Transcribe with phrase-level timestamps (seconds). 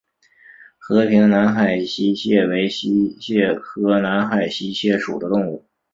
[0.79, 5.67] 和平南海溪蟹为溪蟹科南海溪蟹属的动物。